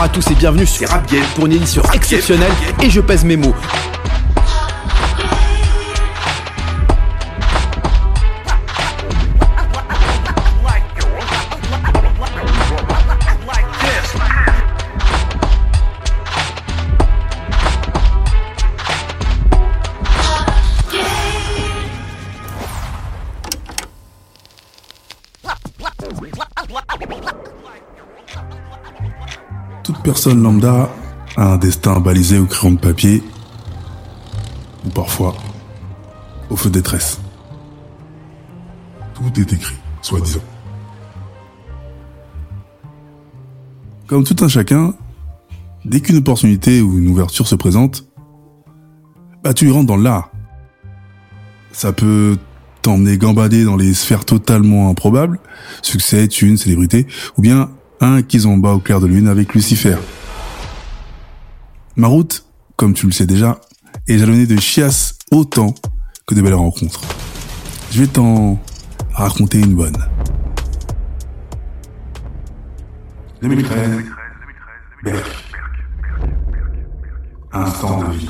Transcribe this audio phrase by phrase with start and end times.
[0.00, 2.52] Bonsoir à tous et bienvenue sur Rap Game pour une édition exceptionnelle
[2.82, 3.54] et je pèse mes mots.
[30.10, 30.90] Personne lambda
[31.36, 33.22] a un destin balisé au crayon de papier,
[34.84, 35.36] ou parfois
[36.50, 37.20] au feu de détresse.
[39.14, 40.40] Tout est écrit, soi-disant.
[44.08, 44.94] Comme tout un chacun,
[45.84, 48.04] dès qu'une opportunité ou une ouverture se présente,
[49.44, 50.32] bah tu y rentres dans l'art.
[51.70, 52.36] Ça peut
[52.82, 55.38] t'emmener gambader dans les sphères totalement improbables,
[55.82, 57.06] succès, thunes, célébrité,
[57.38, 57.70] ou bien
[58.00, 59.96] un kizomba au clair de lune avec Lucifer.
[61.96, 62.44] Ma route,
[62.76, 63.60] comme tu le sais déjà,
[64.08, 65.74] est jalonnée de chiasses autant
[66.26, 67.02] que de belles rencontres.
[67.90, 68.58] Je vais t'en
[69.12, 69.96] raconter une bonne.
[73.42, 74.04] 2013,
[75.04, 75.26] Berck.
[77.52, 78.28] Instant de vie.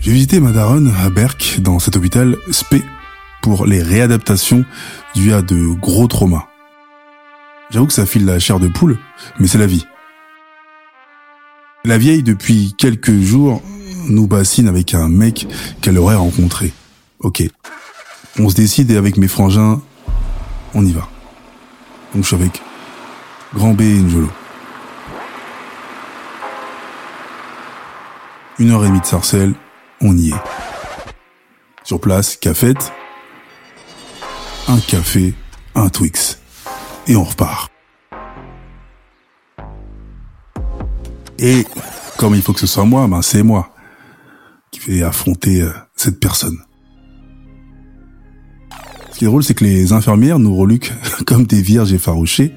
[0.00, 2.82] J'ai visité ma daronne à Berck dans cet hôpital spé
[3.44, 4.64] pour les réadaptations
[5.14, 6.46] dues à de gros traumas.
[7.68, 8.98] J'avoue que ça file la chair de poule,
[9.38, 9.84] mais c'est la vie.
[11.84, 13.60] La vieille, depuis quelques jours,
[14.08, 15.46] nous bassine avec un mec
[15.82, 16.72] qu'elle aurait rencontré.
[17.18, 17.42] Ok.
[18.38, 19.82] On se décide et avec mes frangins,
[20.72, 21.06] on y va.
[22.14, 22.62] Donc je suis avec
[23.52, 24.30] Grand B et Njolo.
[28.58, 29.52] Une heure et demie de sarcelle,
[30.00, 30.42] on y est.
[31.82, 32.94] Sur place, cafette,
[34.68, 35.34] un café,
[35.74, 36.38] un Twix.
[37.06, 37.70] Et on repart.
[41.38, 41.66] Et
[42.16, 43.74] comme il faut que ce soit moi, ben c'est moi
[44.70, 46.56] qui vais affronter euh, cette personne.
[49.12, 50.92] Ce qui est drôle, c'est que les infirmières nous reluquent
[51.26, 52.52] comme des vierges effarouchées.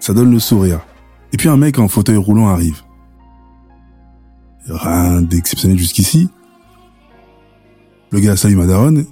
[0.00, 0.80] Ça donne le sourire.
[1.32, 2.82] Et puis un mec en fauteuil roulant arrive.
[4.68, 6.30] Rien d'exceptionnel jusqu'ici.
[8.10, 9.04] Le gars salue Madaron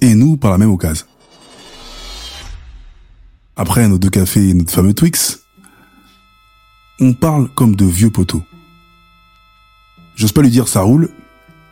[0.00, 1.06] et nous par la même occasion.
[3.56, 5.40] Après nos deux cafés et notre fameux Twix,
[7.00, 8.42] on parle comme de vieux poteaux.
[10.14, 11.10] J'ose pas lui dire ça roule,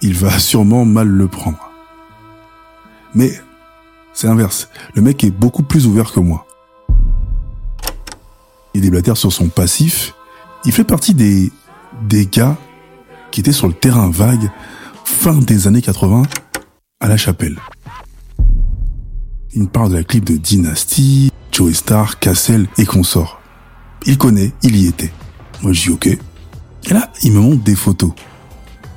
[0.00, 1.70] il va sûrement mal le prendre.
[3.14, 3.32] Mais
[4.12, 4.68] c'est l'inverse.
[4.94, 6.46] Le mec est beaucoup plus ouvert que moi.
[8.74, 10.14] Il déblatère sur son passif.
[10.64, 11.50] Il fait partie des,
[12.02, 12.56] des gars
[13.30, 14.50] qui étaient sur le terrain vague
[15.04, 16.22] fin des années 80
[17.00, 17.58] à la chapelle.
[19.54, 21.27] Il me parle de la clip de Dynasty,
[21.58, 23.40] Joey Star, Cassel et consorts.
[24.06, 25.12] Il connaît, il y était.
[25.60, 26.06] Moi je dis ok.
[26.06, 26.20] Et
[26.90, 28.12] là, il me montre des photos.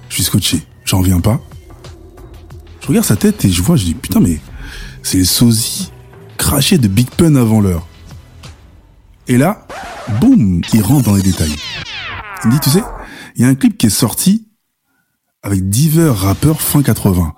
[0.09, 1.41] Je suis scotché, j'en reviens pas.
[2.81, 4.39] Je regarde sa tête et je vois, je dis putain mais
[5.01, 5.91] c'est le sosie
[6.37, 7.87] craché de Big Pun avant l'heure.
[9.27, 9.65] Et là,
[10.19, 11.55] boum, il rentre dans les détails.
[12.43, 12.83] Il me dit, tu sais,
[13.37, 14.47] il y a un clip qui est sorti
[15.41, 17.33] avec divers rappeurs fin 80.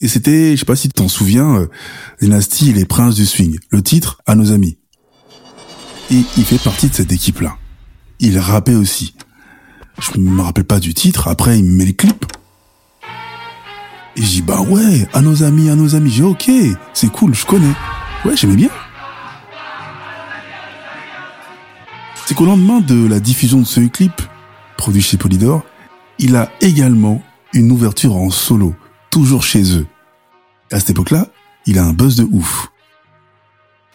[0.00, 1.66] Et c'était, je sais pas si tu t'en souviens, euh,
[2.20, 3.58] Dynasty et les princes du swing.
[3.70, 4.78] Le titre, à nos amis.
[6.10, 7.56] Et il fait partie de cette équipe-là.
[8.18, 9.14] Il rappait aussi.
[10.00, 12.24] Je me rappelle pas du titre, après il me met le clip.
[14.16, 16.10] Et dis, bah ouais, à nos amis, à nos amis.
[16.10, 16.50] J'ai ok,
[16.94, 17.72] c'est cool, je connais.
[18.24, 18.70] Ouais, j'aimais bien.
[22.26, 24.22] C'est qu'au lendemain de la diffusion de ce clip,
[24.76, 25.64] produit chez Polydor,
[26.18, 28.74] il a également une ouverture en solo,
[29.10, 29.86] toujours chez eux.
[30.70, 31.28] À cette époque-là,
[31.66, 32.70] il a un buzz de ouf.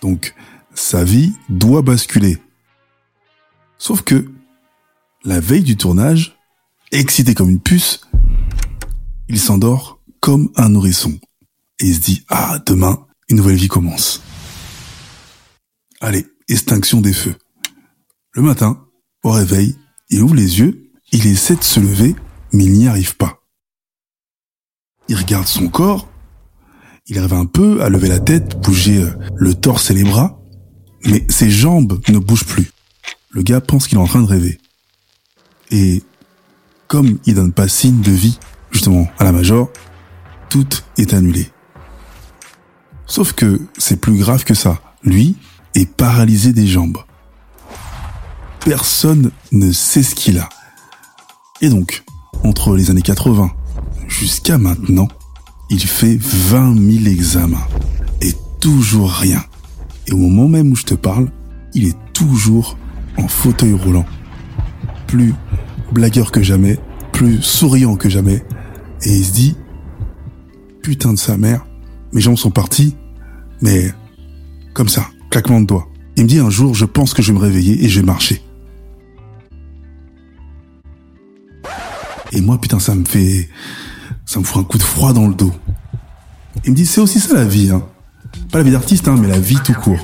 [0.02, 0.36] Donc,
[0.74, 2.38] sa vie doit basculer.
[3.78, 4.32] Sauf que,
[5.24, 6.38] la veille du tournage,
[6.92, 8.02] excité comme une puce,
[9.28, 11.20] il s'endort comme un nourrisson.
[11.80, 14.22] Et il se dit, ah, demain, une nouvelle vie commence.
[16.02, 17.36] Allez, extinction des feux.
[18.34, 18.86] Le matin,
[19.24, 19.76] au réveil,
[20.10, 22.16] il ouvre les yeux, il essaie de se lever,
[22.52, 23.44] mais il n'y arrive pas.
[25.07, 26.07] Il regarde son corps,
[27.07, 30.40] il arrive un peu à lever la tête, bouger euh, le torse et les bras,
[31.06, 32.72] mais ses jambes ne bougent plus.
[33.30, 34.60] Le gars pense qu'il est en train de rêver.
[35.69, 36.02] Et
[36.88, 38.40] comme il donne pas signe de vie,
[38.72, 39.69] justement, à la major,
[40.50, 40.68] tout
[40.98, 41.52] est annulé.
[43.06, 44.81] Sauf que c'est plus grave que ça.
[45.04, 45.36] Lui
[45.75, 46.98] est paralysé des jambes.
[48.62, 50.50] Personne ne sait ce qu'il a.
[51.62, 52.04] Et donc,
[52.44, 53.52] entre les années 80
[54.20, 55.08] jusqu'à maintenant,
[55.70, 57.68] il fait 20 000 examens.
[58.22, 59.44] Et toujours rien.
[60.08, 61.30] Et au moment même où je te parle,
[61.74, 62.78] il est toujours
[63.18, 64.06] en fauteuil roulant.
[65.08, 65.34] Plus
[65.92, 66.80] blagueur que jamais,
[67.12, 68.44] plus souriant que jamais.
[69.04, 69.56] Et il se dit,
[70.82, 71.66] putain de sa mère,
[72.14, 72.96] mes jambes sont partis,
[73.62, 73.92] mais
[74.74, 75.88] comme ça, claquement de doigts.
[76.16, 78.06] Il me dit un jour, je pense que je vais me réveiller et je vais
[78.06, 78.42] marcher.
[82.32, 83.50] Et moi, putain, ça me fait,
[84.25, 85.54] ça me fout un coup de froid dans le dos.
[86.63, 87.83] Il me dit, c'est aussi ça la vie, hein.
[88.51, 90.00] Pas la vie d'artiste, hein, mais la vie tout court.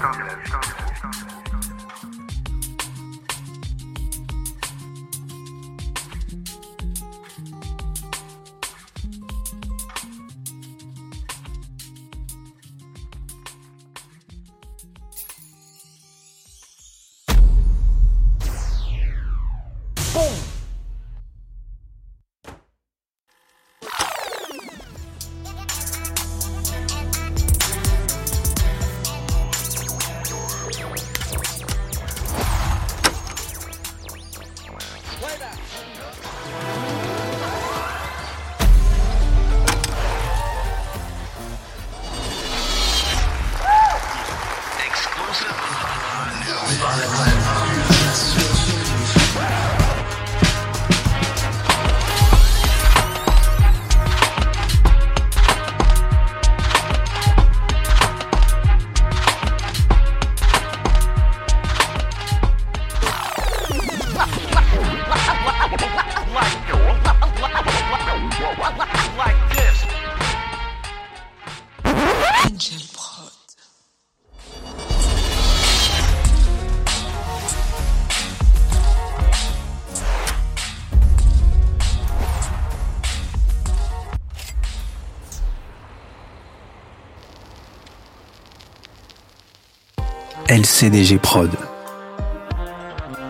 [90.51, 91.49] LCDG Prod.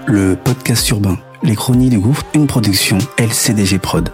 [0.08, 4.10] Le podcast urbain, les chronies du gouffre, une production LCDG Prod.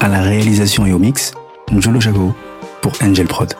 [0.00, 1.34] À la réalisation et au mix,
[1.70, 2.34] Njolo Chaco
[2.82, 3.54] pour Angel Prod.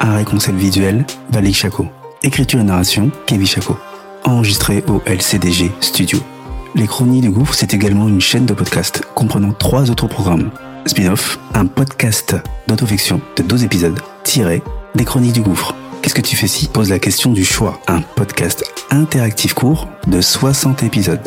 [0.00, 1.86] Un réconcept visuel, Valik Chaco.
[2.22, 3.78] Écriture et narration, Kevin Chaco.
[4.24, 6.18] Enregistré au LCDG Studio.
[6.74, 10.50] Les Chronies du Gouffre, c'est également une chaîne de podcast comprenant trois autres programmes.
[10.84, 12.36] Spin-off, un podcast
[12.68, 14.62] d'autofiction de 12 épisodes, tiré
[14.94, 15.74] des Chroniques du Gouffre.
[16.02, 17.80] Qu'est-ce que tu fais si pose la question du choix?
[17.86, 21.26] Un podcast interactif court de 60 épisodes.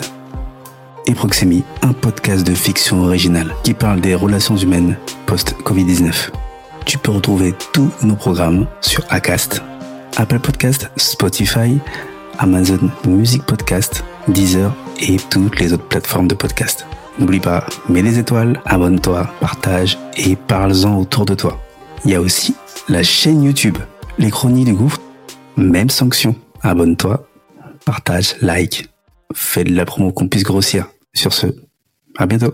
[1.08, 6.30] Et Proxemi, un podcast de fiction originale qui parle des relations humaines post-Covid-19.
[6.86, 9.64] Tu peux retrouver tous nos programmes sur Acast,
[10.18, 11.80] Apple Podcast, Spotify,
[12.38, 16.86] Amazon Music Podcast, Deezer et toutes les autres plateformes de podcast.
[17.18, 21.62] N'oublie pas, mets des étoiles, abonne-toi, partage et parle-en autour de toi.
[22.04, 22.56] Il y a aussi
[22.90, 23.78] la chaîne YouTube,
[24.18, 25.02] les chroniques du gouffre,
[25.58, 26.36] même sanction.
[26.62, 27.28] Abonne-toi,
[27.86, 28.90] partage, like,
[29.34, 30.88] fais de la promo qu'on puisse grossir.
[31.14, 31.48] Sur ce,
[32.18, 32.54] à bientôt.